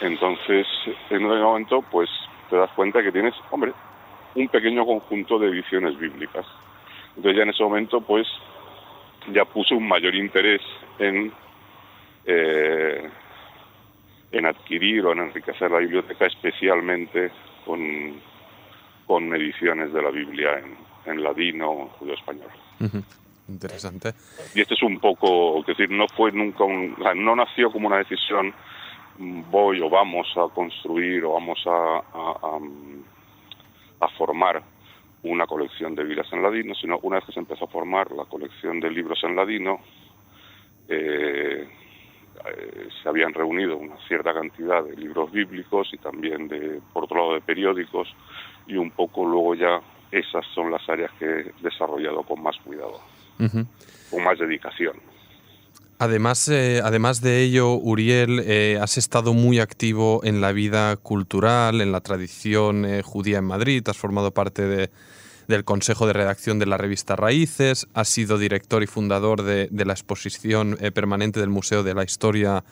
Entonces, 0.00 0.66
en 1.10 1.24
un 1.24 1.40
momento, 1.40 1.82
pues 1.90 2.10
te 2.50 2.56
das 2.56 2.70
cuenta 2.72 3.02
que 3.02 3.12
tienes, 3.12 3.34
hombre, 3.50 3.72
un 4.34 4.48
pequeño 4.48 4.84
conjunto 4.84 5.38
de 5.38 5.48
ediciones 5.48 5.98
bíblicas. 5.98 6.46
Entonces 7.16 7.36
ya 7.36 7.42
en 7.42 7.50
ese 7.50 7.62
momento, 7.62 8.00
pues, 8.00 8.26
ya 9.32 9.44
puse 9.44 9.74
un 9.74 9.88
mayor 9.88 10.14
interés 10.14 10.60
en 10.98 11.32
eh, 12.26 13.08
en 14.32 14.46
adquirir 14.46 15.04
o 15.06 15.12
en 15.12 15.20
enriquecer 15.20 15.70
la 15.70 15.78
biblioteca, 15.78 16.26
especialmente 16.26 17.30
con, 17.64 18.20
con 19.06 19.34
ediciones 19.34 19.92
de 19.92 20.02
la 20.02 20.10
Biblia 20.10 20.58
en, 20.58 20.76
en 21.10 21.22
ladino 21.22 21.70
o 21.70 21.82
en 21.82 21.88
judío 21.88 22.14
español. 22.14 22.50
Interesante. 23.48 24.12
Y 24.54 24.60
este 24.60 24.74
es 24.74 24.82
un 24.82 24.98
poco, 24.98 25.60
es 25.60 25.66
decir, 25.66 25.90
no 25.90 26.08
fue 26.08 26.32
nunca 26.32 26.64
un, 26.64 26.96
no 27.16 27.36
nació 27.36 27.70
como 27.70 27.86
una 27.86 27.98
decisión 27.98 28.52
voy 29.18 29.80
o 29.80 29.88
vamos 29.88 30.26
a 30.36 30.52
construir 30.52 31.24
o 31.24 31.32
vamos 31.32 31.58
a, 31.66 32.02
a, 32.12 32.58
a, 34.00 34.08
formar 34.18 34.62
una 35.30 35.46
colección 35.46 35.94
de 35.94 36.04
Biblias 36.04 36.32
en 36.32 36.42
ladino, 36.42 36.74
sino 36.74 36.98
una 37.02 37.16
vez 37.16 37.26
que 37.26 37.32
se 37.32 37.40
empezó 37.40 37.64
a 37.64 37.68
formar 37.68 38.10
la 38.12 38.24
colección 38.24 38.80
de 38.80 38.90
libros 38.90 39.22
en 39.24 39.36
ladino, 39.36 39.80
eh, 40.88 41.68
eh, 42.44 42.88
se 43.02 43.08
habían 43.08 43.34
reunido 43.34 43.76
una 43.76 43.96
cierta 44.06 44.32
cantidad 44.32 44.84
de 44.84 44.96
libros 44.96 45.30
bíblicos 45.32 45.88
y 45.92 45.98
también 45.98 46.48
de, 46.48 46.80
por 46.92 47.04
otro 47.04 47.18
lado, 47.18 47.34
de 47.34 47.40
periódicos 47.40 48.08
y 48.66 48.76
un 48.76 48.90
poco 48.90 49.24
luego 49.26 49.54
ya 49.54 49.80
esas 50.10 50.46
son 50.54 50.70
las 50.70 50.88
áreas 50.88 51.10
que 51.18 51.24
he 51.24 51.52
desarrollado 51.60 52.22
con 52.22 52.42
más 52.42 52.56
cuidado, 52.58 53.00
con 54.10 54.24
más 54.24 54.38
dedicación. 54.38 54.96
Además, 55.98 56.48
eh, 56.48 56.80
además 56.84 57.20
de 57.20 57.42
ello, 57.42 57.74
Uriel, 57.74 58.42
eh, 58.44 58.78
has 58.80 58.98
estado 58.98 59.32
muy 59.32 59.60
activo 59.60 60.20
en 60.24 60.40
la 60.40 60.52
vida 60.52 60.96
cultural, 60.96 61.80
en 61.80 61.92
la 61.92 62.00
tradición 62.00 62.86
judía 63.02 63.38
en 63.38 63.44
Madrid, 63.44 63.82
has 63.88 63.96
formado 63.96 64.30
parte 64.32 64.62
de, 64.62 64.90
del 65.48 65.64
Consejo 65.64 66.06
de 66.06 66.12
Redacción 66.12 66.58
de 66.58 66.66
la 66.66 66.76
revista 66.78 67.16
Raíces, 67.16 67.86
ha 67.94 68.04
sido 68.04 68.38
director 68.38 68.82
y 68.82 68.86
fundador 68.86 69.42
de, 69.42 69.68
la 69.72 69.92
exposición 69.92 70.76
eh, 70.80 70.90
permanente 70.90 71.40
del 71.40 71.50
Museo 71.50 71.82
de 71.82 71.94
la 71.94 72.04
Historia 72.04 72.64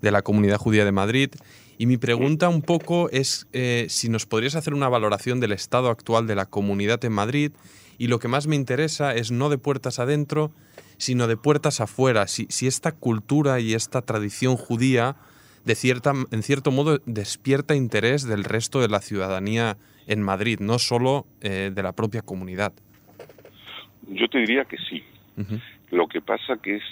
de 0.00 0.10
la 0.10 0.22
Comunidad 0.22 0.58
Judía 0.58 0.84
de 0.84 0.92
Madrid. 0.92 1.30
Y 1.78 1.86
mi 1.86 1.96
pregunta 1.96 2.48
un 2.48 2.62
poco 2.62 3.10
es 3.10 3.46
eh, 3.52 3.86
si 3.88 4.08
nos 4.08 4.26
podrías 4.26 4.54
hacer 4.54 4.74
una 4.74 4.88
valoración 4.88 5.40
del 5.40 5.52
estado 5.52 5.90
actual 5.90 6.26
de 6.26 6.34
la 6.34 6.46
comunidad 6.46 7.04
en 7.04 7.12
Madrid 7.12 7.52
y 7.98 8.06
lo 8.06 8.18
que 8.18 8.28
más 8.28 8.46
me 8.46 8.56
interesa 8.56 9.14
es 9.14 9.30
no 9.30 9.48
de 9.48 9.58
puertas 9.58 9.98
adentro, 9.98 10.52
sino 10.96 11.26
de 11.26 11.36
puertas 11.36 11.80
afuera, 11.80 12.26
si, 12.26 12.46
si 12.48 12.66
esta 12.66 12.92
cultura 12.92 13.60
y 13.60 13.74
esta 13.74 14.02
tradición 14.02 14.56
judía 14.56 15.16
de 15.64 15.74
cierta, 15.74 16.12
en 16.30 16.42
cierto 16.42 16.70
modo 16.70 16.98
despierta 17.06 17.74
interés 17.74 18.26
del 18.26 18.44
resto 18.44 18.80
de 18.80 18.88
la 18.88 19.00
ciudadanía 19.00 19.76
en 20.06 20.22
Madrid, 20.22 20.58
no 20.60 20.78
solo 20.78 21.26
eh, 21.40 21.70
de 21.72 21.82
la 21.82 21.92
propia 21.92 22.22
comunidad. 22.22 22.72
Yo 24.08 24.28
te 24.28 24.38
diría 24.38 24.64
que 24.64 24.76
sí. 24.78 25.04
Lo 25.90 26.08
que 26.08 26.20
pasa 26.20 26.56
que 26.56 26.76
es, 26.76 26.82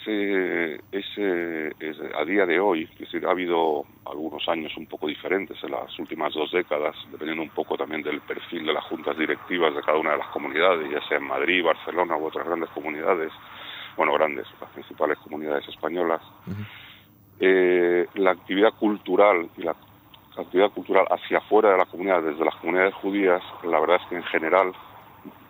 es, 0.92 1.06
a 2.14 2.24
día 2.24 2.46
de 2.46 2.60
hoy, 2.60 2.88
es 2.92 2.98
decir, 2.98 3.26
ha 3.26 3.30
habido 3.30 3.84
algunos 4.04 4.48
años 4.48 4.72
un 4.76 4.86
poco 4.86 5.08
diferentes 5.08 5.56
en 5.62 5.72
las 5.72 5.98
últimas 5.98 6.34
dos 6.34 6.50
décadas, 6.52 6.96
dependiendo 7.10 7.42
un 7.42 7.50
poco 7.50 7.76
también 7.76 8.02
del 8.02 8.20
perfil 8.20 8.66
de 8.66 8.72
las 8.72 8.84
juntas 8.84 9.16
directivas 9.16 9.74
de 9.74 9.80
cada 9.82 9.98
una 9.98 10.12
de 10.12 10.18
las 10.18 10.28
comunidades, 10.28 10.90
ya 10.90 11.06
sea 11.08 11.18
en 11.18 11.24
Madrid, 11.24 11.64
Barcelona 11.64 12.16
u 12.16 12.26
otras 12.26 12.46
grandes 12.46 12.70
comunidades, 12.70 13.32
bueno, 13.96 14.12
grandes, 14.14 14.46
las 14.60 14.70
principales 14.70 15.18
comunidades 15.18 15.66
españolas. 15.68 16.20
Eh, 17.38 18.06
la 18.14 18.32
actividad 18.32 18.72
cultural 18.74 19.48
y 19.56 19.62
la 19.62 19.74
actividad 20.36 20.70
cultural 20.70 21.06
hacia 21.10 21.38
afuera 21.38 21.70
de 21.70 21.78
la 21.78 21.86
comunidad, 21.86 22.22
desde 22.22 22.44
las 22.44 22.54
comunidades 22.56 22.94
judías, 22.94 23.42
la 23.64 23.80
verdad 23.80 23.98
es 24.02 24.08
que 24.08 24.16
en 24.16 24.24
general, 24.24 24.72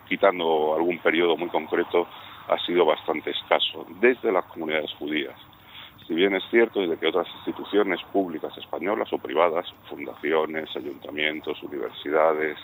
quitando 0.07 0.75
algún 0.75 0.99
periodo 0.99 1.37
muy 1.37 1.49
concreto, 1.49 2.07
ha 2.47 2.57
sido 2.65 2.85
bastante 2.85 3.31
escaso, 3.31 3.85
desde 3.99 4.31
las 4.31 4.45
comunidades 4.45 4.91
judías. 4.93 5.35
Si 6.07 6.13
bien 6.13 6.35
es 6.35 6.43
cierto 6.49 6.81
desde 6.81 6.97
que 6.97 7.07
otras 7.07 7.27
instituciones 7.35 8.01
públicas 8.11 8.57
españolas 8.57 9.11
o 9.13 9.17
privadas, 9.17 9.73
fundaciones, 9.87 10.69
ayuntamientos, 10.75 11.61
universidades, 11.63 12.57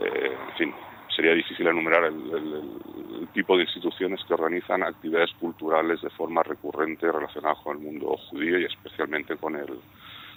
eh, 0.00 0.36
en 0.50 0.56
fin, 0.56 0.74
sería 1.18 1.34
difícil 1.34 1.66
enumerar 1.66 2.04
el, 2.04 3.28
tipo 3.34 3.56
de 3.56 3.64
instituciones 3.64 4.20
que 4.24 4.34
organizan 4.34 4.84
actividades 4.84 5.32
culturales 5.40 6.00
de 6.00 6.10
forma 6.10 6.44
recurrente 6.44 7.10
relacionadas 7.10 7.58
con 7.58 7.76
el 7.76 7.82
mundo 7.82 8.16
judío 8.30 8.58
y 8.60 8.64
especialmente 8.64 9.36
con 9.36 9.56
el, 9.56 9.80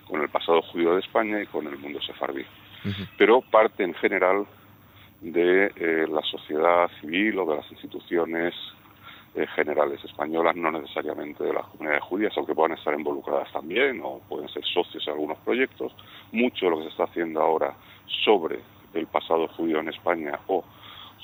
con 0.08 0.22
el 0.22 0.30
pasado 0.30 0.62
judío 0.64 0.96
de 0.96 1.02
España 1.02 1.42
y 1.42 1.46
con 1.46 1.68
el 1.68 1.78
mundo 1.78 2.02
sefardí. 2.02 2.44
Pero 3.16 3.42
parte 3.42 3.84
en 3.84 3.94
general 3.94 4.46
de 5.22 5.72
eh, 5.76 6.08
la 6.10 6.22
sociedad 6.24 6.90
civil 7.00 7.38
o 7.40 7.46
de 7.46 7.58
las 7.58 7.72
instituciones 7.72 8.56
eh, 9.36 9.46
generales 9.56 10.04
españolas, 10.04 10.56
no 10.56 10.72
necesariamente 10.72 11.44
de 11.44 11.54
las 11.54 11.68
comunidades 11.68 12.04
judías, 12.04 12.34
aunque 12.36 12.56
puedan 12.56 12.76
estar 12.78 12.94
involucradas 12.98 13.52
también 13.54 14.02
o 14.04 14.20
pueden 14.28 14.50
ser 14.50 14.66
socios 14.66 15.08
en 15.08 15.14
algunos 15.14 15.38
proyectos. 15.40 15.94
Mucho 16.32 16.66
de 16.66 16.72
lo 16.72 16.78
que 16.78 16.84
se 16.86 16.90
está 16.90 17.04
haciendo 17.04 17.40
ahora 17.40 17.76
sobre 18.26 18.60
el 18.94 19.08
pasado 19.08 19.48
judío 19.50 19.80
en 19.80 19.90
España 19.90 20.40
o 20.48 20.64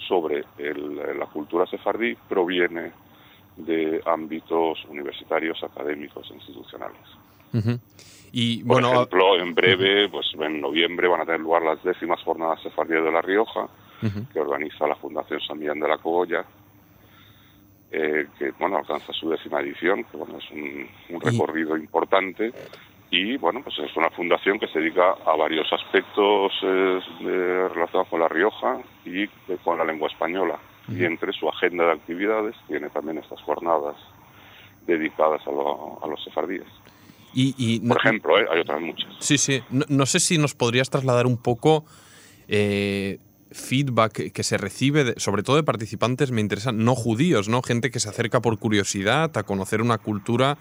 sobre 0.07 0.43
la 0.57 1.25
cultura 1.25 1.65
sefardí 1.65 2.15
proviene 2.27 2.91
de 3.57 4.01
ámbitos 4.05 4.85
universitarios, 4.85 5.61
académicos, 5.63 6.29
e 6.31 6.35
institucionales. 6.35 7.01
Y, 8.31 8.63
Por 8.63 8.83
ejemplo, 8.83 9.39
en 9.39 9.55
breve, 9.55 10.09
pues 10.09 10.27
en 10.39 10.61
noviembre 10.61 11.07
van 11.07 11.21
a 11.21 11.25
tener 11.25 11.41
lugar 11.41 11.63
las 11.63 11.83
décimas 11.83 12.21
jornadas 12.23 12.61
sefardíes 12.61 13.03
de 13.03 13.11
La 13.11 13.21
Rioja, 13.21 13.67
que 14.31 14.39
organiza 14.39 14.87
la 14.87 14.95
Fundación 14.95 15.39
San 15.41 15.57
Millán 15.57 15.79
de 15.79 15.87
la 15.87 15.97
Cogolla, 15.97 16.45
eh, 17.89 18.27
que 18.37 18.51
bueno 18.51 18.77
alcanza 18.77 19.13
su 19.13 19.29
décima 19.29 19.61
edición, 19.61 20.03
que 20.03 20.17
bueno 20.17 20.37
es 20.37 20.51
un, 20.51 21.21
recorrido 21.21 21.77
importante 21.77 22.51
y 23.09 23.37
bueno, 23.37 23.61
pues 23.63 23.77
es 23.79 23.95
una 23.95 24.09
fundación 24.09 24.59
que 24.59 24.67
se 24.67 24.79
dedica 24.79 25.15
a 25.25 25.35
varios 25.37 25.71
aspectos 25.71 26.51
eh, 26.61 26.99
relacionados 27.73 28.07
con 28.09 28.19
La 28.19 28.27
Rioja 28.27 28.79
y 29.05 29.27
con 29.63 29.77
la 29.77 29.85
lengua 29.85 30.09
española. 30.09 30.59
Y 30.89 31.03
entre 31.03 31.33
su 31.33 31.49
agenda 31.49 31.85
de 31.85 31.91
actividades 31.91 32.55
tiene 32.67 32.89
también 32.89 33.17
estas 33.17 33.41
jornadas 33.41 33.97
dedicadas 34.85 35.41
a, 35.45 35.51
los 35.51 36.23
sefardíes. 36.23 36.67
Y, 37.33 37.79
Por 37.87 37.97
ejemplo, 37.97 38.39
¿eh? 38.39 38.47
hay 38.49 38.61
otras 38.61 38.81
muchas. 38.81 39.09
Sí, 39.19 39.37
sí. 39.37 39.61
No, 39.69 40.05
sé 40.05 40.19
si 40.19 40.37
nos 40.37 40.55
podrías 40.55 40.89
trasladar 40.89 41.27
un 41.27 41.37
poco 41.37 41.85
eh, 42.47 43.19
feedback 43.51 44.31
que 44.31 44.43
se 44.43 44.57
recibe, 44.57 45.13
sobre 45.17 45.43
todo 45.43 45.57
de 45.57 45.63
participantes, 45.63 46.31
me 46.31 46.41
interesan, 46.41 46.83
no 46.83 46.95
judíos, 46.95 47.47
¿no? 47.47 47.61
Gente 47.61 47.91
que 47.91 47.99
se 47.99 48.09
acerca 48.09 48.41
por 48.41 48.57
curiosidad 48.57 49.37
a 49.37 49.43
conocer 49.43 49.81
una 49.81 49.97
cultura 49.97 50.57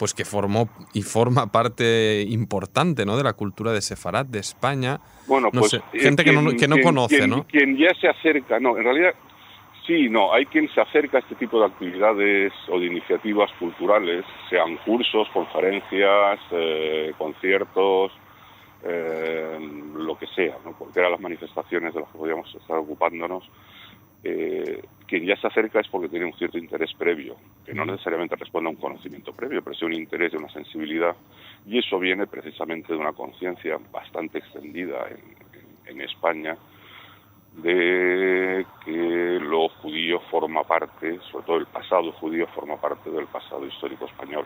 pues 0.00 0.14
que 0.14 0.24
formó 0.24 0.70
y 0.94 1.02
forma 1.02 1.52
parte 1.52 2.24
importante 2.26 3.04
¿no? 3.04 3.18
de 3.18 3.22
la 3.22 3.34
cultura 3.34 3.70
de 3.70 3.82
Sefarad, 3.82 4.24
de 4.24 4.38
España. 4.38 4.98
Bueno, 5.26 5.50
pues 5.52 5.74
eh, 5.74 5.82
gente 5.92 6.24
que 6.24 6.32
no, 6.32 6.56
que 6.56 6.66
no 6.66 6.76
conoce, 6.82 7.28
¿no? 7.28 7.44
Quien 7.44 7.76
ya 7.76 7.92
se 8.00 8.08
acerca, 8.08 8.58
no, 8.58 8.78
en 8.78 8.84
realidad 8.84 9.14
sí, 9.86 10.08
no, 10.08 10.32
hay 10.32 10.46
quien 10.46 10.70
se 10.72 10.80
acerca 10.80 11.18
a 11.18 11.20
este 11.20 11.34
tipo 11.34 11.60
de 11.60 11.66
actividades 11.66 12.50
o 12.70 12.80
de 12.80 12.86
iniciativas 12.86 13.50
culturales, 13.58 14.24
sean 14.48 14.78
cursos, 14.86 15.28
conferencias, 15.34 16.40
eh, 16.50 17.12
conciertos, 17.18 18.10
eh, 18.82 19.58
lo 19.96 20.16
que 20.16 20.28
sea, 20.28 20.56
¿no? 20.64 20.72
porque 20.78 20.98
eran 20.98 21.12
las 21.12 21.20
manifestaciones 21.20 21.92
de 21.92 22.00
las 22.00 22.08
que 22.08 22.16
podíamos 22.16 22.54
estar 22.54 22.78
ocupándonos. 22.78 23.44
Eh, 24.22 24.82
quien 25.06 25.24
ya 25.24 25.34
se 25.36 25.46
acerca 25.46 25.80
es 25.80 25.88
porque 25.88 26.08
tiene 26.08 26.26
un 26.26 26.34
cierto 26.34 26.58
interés 26.58 26.92
previo, 26.94 27.36
que 27.64 27.74
no 27.74 27.84
necesariamente 27.84 28.36
responde 28.36 28.68
a 28.68 28.70
un 28.70 28.76
conocimiento 28.76 29.32
previo, 29.32 29.62
pero 29.62 29.74
sí 29.74 29.84
un 29.84 29.94
interés 29.94 30.34
una 30.34 30.50
sensibilidad, 30.50 31.16
y 31.66 31.78
eso 31.78 31.98
viene 31.98 32.26
precisamente 32.26 32.92
de 32.92 32.98
una 32.98 33.12
conciencia 33.12 33.78
bastante 33.90 34.38
extendida 34.38 35.08
en, 35.08 35.94
en, 35.94 36.00
España 36.02 36.56
de 37.56 38.64
que 38.84 39.38
lo 39.40 39.68
judío 39.68 40.20
forma 40.30 40.62
parte, 40.64 41.18
sobre 41.30 41.44
todo 41.44 41.56
el 41.56 41.66
pasado 41.66 42.12
judío 42.12 42.46
forma 42.48 42.80
parte 42.80 43.10
del 43.10 43.26
pasado 43.26 43.66
histórico 43.66 44.04
español. 44.06 44.44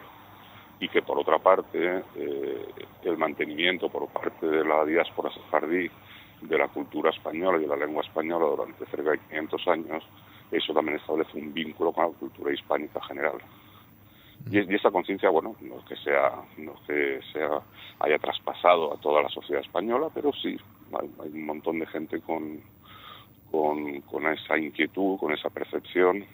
Y 0.80 0.88
que 0.88 1.02
por 1.02 1.18
otra 1.18 1.38
parte 1.38 2.02
eh, 2.16 2.66
el 3.04 3.16
mantenimiento 3.16 3.88
por 3.88 4.08
parte 4.08 4.46
de 4.46 4.64
la 4.64 4.84
diáspora 4.84 5.30
sefardí 5.30 5.90
de 6.48 6.58
la 6.58 6.68
cultura 6.68 7.10
española 7.10 7.58
y 7.58 7.62
de 7.62 7.68
la 7.68 7.76
lengua 7.76 8.02
española 8.02 8.46
durante 8.46 8.86
cerca 8.86 9.10
de 9.10 9.18
500 9.18 9.68
años, 9.68 10.04
eso 10.50 10.72
también 10.72 10.98
establece 10.98 11.38
un 11.38 11.52
vínculo 11.52 11.92
con 11.92 12.04
la 12.04 12.18
cultura 12.18 12.52
hispánica 12.52 13.02
general. 13.04 13.38
Y, 14.50 14.58
y 14.58 14.74
esa 14.74 14.90
conciencia, 14.90 15.30
bueno, 15.30 15.56
no 15.60 15.78
es 15.78 15.84
que 15.84 15.96
sea, 15.96 16.32
no 16.58 16.74
que 16.86 17.20
sea, 17.32 17.60
haya 18.00 18.18
traspasado 18.18 18.92
a 18.92 19.00
toda 19.00 19.22
la 19.22 19.28
sociedad 19.28 19.62
española, 19.62 20.08
pero 20.12 20.32
sí, 20.32 20.56
hay, 21.00 21.10
hay 21.22 21.30
un 21.30 21.46
montón 21.46 21.78
de 21.78 21.86
gente 21.86 22.20
con, 22.20 22.60
con, 23.50 24.00
con 24.02 24.26
esa 24.26 24.58
inquietud, 24.58 25.18
con 25.18 25.32
esa 25.32 25.48
percepción, 25.48 26.24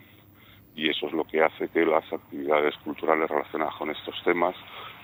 y 0.74 0.88
eso 0.88 1.06
es 1.06 1.12
lo 1.12 1.24
que 1.24 1.42
hace 1.42 1.68
que 1.68 1.84
las 1.84 2.10
actividades 2.12 2.76
culturales 2.78 3.28
relacionadas 3.28 3.74
con 3.74 3.90
estos 3.90 4.14
temas 4.24 4.54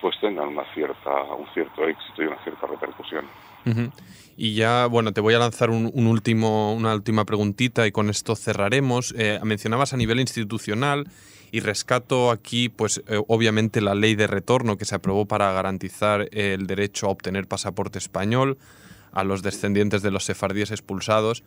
pues 0.01 0.19
tengan 0.21 0.49
una 0.49 0.65
cierta, 0.75 1.23
un 1.35 1.47
cierto 1.55 1.87
éxito 1.87 2.23
y 2.23 2.27
una 2.27 2.43
cierta 2.43 2.67
repercusión. 2.67 3.27
Y 4.37 4.55
ya, 4.55 4.87
bueno, 4.87 5.13
te 5.13 5.23
voy 5.23 5.35
a 5.35 5.39
lanzar 5.39 5.71
un, 5.71 6.07
último, 6.07 6.75
una 6.75 6.95
última 6.95 7.25
preguntita 7.25 7.87
y 7.87 7.93
con 7.93 8.11
esto 8.11 8.37
cerraremos. 8.37 9.15
Eh, 9.17 9.41
mencionabas 9.43 9.95
a 9.95 9.97
nivel 9.97 10.21
institucional 10.21 11.09
y 11.51 11.61
rescato 11.61 12.31
aquí, 12.31 12.69
pues 12.69 13.03
eh, 13.09 13.19
obviamente 13.29 13.81
la 13.81 13.95
ley 13.95 14.15
de 14.15 14.27
retorno 14.27 14.77
que 14.77 14.85
se 14.85 14.95
aprobó 14.95 15.25
para 15.25 15.53
garantizar 15.53 16.29
el 16.33 16.67
derecho 16.67 17.07
a 17.07 17.11
obtener 17.11 17.49
pasaporte 17.49 17.99
español 17.99 18.59
a 19.13 19.25
los 19.25 19.43
descendientes 19.43 20.03
de 20.03 20.11
los 20.11 20.25
sefardíes 20.25 20.71
expulsados. 20.71 21.43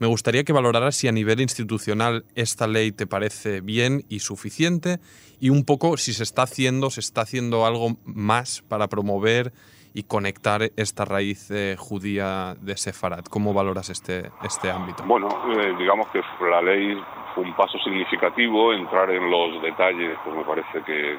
Me 0.00 0.08
gustaría 0.08 0.42
que 0.42 0.52
valoraras 0.52 0.96
si 0.96 1.06
a 1.06 1.12
nivel 1.12 1.40
institucional 1.40 2.24
esta 2.34 2.66
ley 2.66 2.90
te 2.90 3.06
parece 3.06 3.60
bien 3.60 4.04
y 4.08 4.18
suficiente 4.18 4.98
y 5.38 5.50
un 5.50 5.64
poco 5.64 5.96
si 5.96 6.12
se 6.12 6.24
está 6.24 6.42
haciendo, 6.42 6.90
se 6.90 6.98
está 6.98 7.20
haciendo 7.20 7.66
algo 7.66 7.98
más 8.04 8.64
para 8.66 8.88
promover 8.88 9.52
y 9.94 10.04
conectar 10.04 10.62
esta 10.76 11.04
raíz 11.04 11.50
eh, 11.50 11.76
judía 11.78 12.54
de 12.60 12.76
Sefarad. 12.76 13.24
¿Cómo 13.24 13.52
valoras 13.52 13.90
este, 13.90 14.30
este 14.42 14.70
ámbito? 14.70 15.02
Bueno, 15.04 15.28
eh, 15.52 15.74
digamos 15.78 16.08
que 16.08 16.22
la 16.48 16.62
ley 16.62 16.96
fue 17.34 17.44
un 17.44 17.54
paso 17.54 17.78
significativo, 17.78 18.72
entrar 18.72 19.10
en 19.10 19.30
los 19.30 19.62
detalles, 19.62 20.18
pues 20.24 20.36
me 20.36 20.44
parece 20.44 20.82
que, 20.84 21.18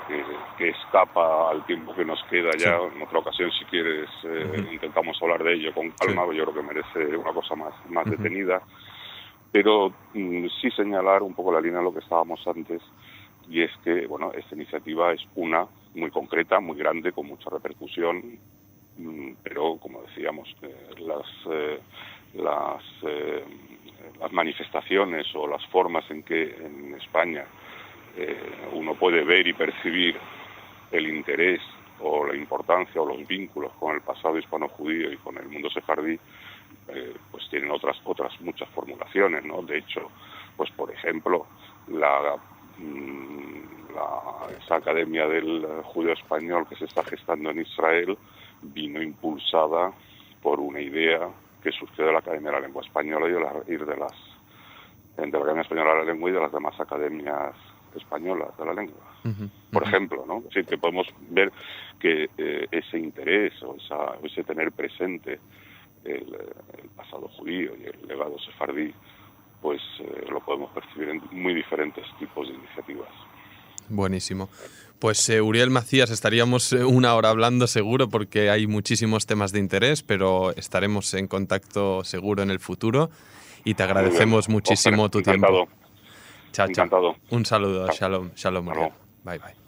que, 0.58 0.70
escapa 0.70 1.52
al 1.52 1.66
tiempo 1.66 1.94
que 1.94 2.06
nos 2.06 2.24
queda 2.30 2.52
ya. 2.58 2.78
En 2.78 3.02
otra 3.02 3.20
ocasión, 3.20 3.52
si 3.52 3.66
quieres, 3.66 4.10
eh, 4.24 4.70
intentamos 4.72 5.18
hablar 5.22 5.44
de 5.44 5.54
ello 5.54 5.74
con 5.74 5.92
calma, 5.92 6.26
yo 6.34 6.46
creo 6.46 6.54
que 6.54 6.62
merece 6.62 7.18
una 7.18 7.34
cosa 7.34 7.56
más, 7.56 7.74
más 7.90 8.06
detenida. 8.06 8.62
Pero 9.52 9.94
mm, 10.14 10.48
sí 10.62 10.72
señalar 10.72 11.22
un 11.22 11.34
poco 11.36 11.52
la 11.52 11.62
línea 11.62 11.80
de 11.80 11.86
lo 11.86 11.94
que 11.94 12.00
estábamos 12.00 12.40
antes, 12.48 12.82
y 13.50 13.62
es 13.62 13.72
que, 13.84 14.08
bueno, 14.08 14.32
esta 14.34 14.56
iniciativa 14.56 15.14
es 15.14 15.22
una 15.36 15.68
muy 15.96 16.10
concreta, 16.12 16.60
muy 16.60 16.78
grande, 16.78 17.12
con 17.12 17.28
mucha 17.28 17.50
repercusión, 17.50 18.40
pero 19.44 19.78
como 19.78 20.04
decíamos, 20.04 20.56
las, 21.00 21.26
eh, 21.50 21.80
las, 22.36 22.84
eh, 23.04 23.44
las 24.20 24.32
manifestaciones 24.32 25.28
o 25.36 25.48
las 25.48 25.66
formas 25.68 26.10
en 26.12 26.24
que 26.24 26.44
en 26.44 26.96
España 26.96 27.46
eh, 28.18 28.68
uno 28.74 28.96
puede 28.96 29.24
ver 29.24 29.48
y 29.48 29.54
percibir 29.54 30.18
el 30.92 31.08
interés 31.08 31.62
o 32.00 32.26
la 32.26 32.36
importancia 32.36 33.02
o 33.02 33.06
los 33.06 33.26
vínculos 33.28 33.72
con 33.80 33.96
el 33.96 34.02
pasado 34.02 34.38
hispano-judío 34.38 35.12
y 35.12 35.18
con 35.18 35.38
el 35.38 35.48
mundo 35.48 35.70
sefardí, 35.70 36.20
pues 37.32 37.50
tienen 37.50 37.72
otras 37.72 37.98
otras 38.04 38.40
muchas 38.42 38.68
formulaciones, 38.70 39.46
¿no? 39.46 39.62
De 39.62 39.78
hecho, 39.78 40.12
pues 40.58 40.70
por 40.72 40.92
ejemplo, 40.92 41.48
la, 41.88 42.36
mm, 42.78 43.94
la 43.96 44.58
esa 44.58 44.76
academia 44.76 45.28
del 45.28 45.66
judío 45.84 46.14
español 46.14 46.68
que 46.68 46.76
se 46.76 46.86
está 46.86 47.04
gestando 47.04 47.52
en 47.52 47.62
Israel, 47.62 48.18
vino 48.64 49.02
impulsada 49.02 49.92
por 50.42 50.60
una 50.60 50.82
idea 50.82 51.30
que 51.62 51.72
surgió 51.72 52.06
de 52.06 52.14
la 52.14 52.20
Academia 52.20 52.52
de 52.52 52.58
la 52.58 52.68
Lengua 52.68 52.84
Española 52.84 53.28
y 53.28 53.32
de, 53.32 53.40
la, 53.40 53.54
de 53.54 53.98
las 53.98 54.14
de 55.16 55.32
la 55.32 55.38
Academia 55.38 55.62
Española 55.62 55.92
de 55.92 56.00
la 56.00 56.06
Lengua 56.06 56.30
y 56.30 56.34
de 56.34 56.40
las 56.40 56.52
demás 56.52 56.80
academias 56.80 57.56
españolas 57.96 58.58
de 58.58 58.66
la 58.66 58.74
lengua. 58.74 59.04
Por 59.72 59.84
ejemplo, 59.84 60.26
¿no? 60.28 60.44
Sí, 60.54 60.64
que 60.64 60.78
podemos 60.78 61.08
ver 61.30 61.52
que 62.00 62.30
eh, 62.38 62.68
ese 62.72 62.98
interés 62.98 63.54
o 63.64 63.76
esa, 63.76 64.18
ese 64.24 64.44
tener 64.44 64.72
presente 64.72 65.40
el, 66.04 66.36
pasado 66.96 67.28
judío 67.30 67.72
y 67.80 67.86
el 67.86 68.08
legado 68.08 68.38
sefardí, 68.40 68.94
pues 69.62 69.82
eh, 70.00 70.26
lo 70.30 70.42
podemos 70.42 70.72
percibir 70.72 71.10
en 71.10 71.22
muy 71.32 71.54
diferentes 71.54 72.06
tipos 72.20 72.48
de 72.48 72.56
iniciativas. 72.56 73.10
Buenísimo. 73.90 74.50
Pues 75.04 75.28
eh, 75.28 75.42
Uriel 75.42 75.70
Macías, 75.70 76.12
estaríamos 76.12 76.72
eh, 76.72 76.86
una 76.86 77.14
hora 77.16 77.28
hablando 77.28 77.68
seguro 77.68 78.08
porque 78.08 78.50
hay 78.50 78.68
muchísimos 78.68 79.26
temas 79.26 79.52
de 79.52 79.60
interés, 79.60 80.02
pero 80.02 80.56
estaremos 80.56 81.14
en 81.14 81.28
contacto 81.28 82.06
seguro 82.06 82.42
en 82.42 82.50
el 82.50 82.62
futuro 82.62 83.10
y 83.66 83.74
te 83.74 83.84
agradecemos 83.84 84.48
muchísimo 84.48 85.10
tu 85.10 85.22
tiempo. 85.22 85.68
Chao, 86.54 86.70
chao. 86.72 87.18
Un 87.32 87.46
saludo, 87.46 87.90
shalom, 87.92 88.32
shalom, 88.34 88.70
Uriel. 88.70 88.92
Bye, 89.26 89.40
bye. 89.40 89.63